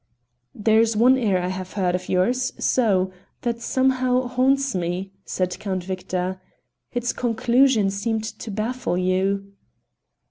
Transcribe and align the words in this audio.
"There 0.55 0.79
is 0.79 0.97
one 0.97 1.15
air 1.15 1.39
I 1.39 1.49
have 1.49 1.73
heard 1.73 1.93
of 1.93 2.09
yours 2.09 2.53
so! 2.57 3.11
that 3.41 3.61
somehow 3.61 4.25
haunts 4.29 4.73
me," 4.73 5.11
said 5.25 5.59
Count 5.59 5.83
Victor; 5.83 6.41
"its 6.91 7.13
conclusion 7.13 7.91
seemed 7.91 8.23
to 8.23 8.49
baffle 8.49 8.97
you." 8.97 9.53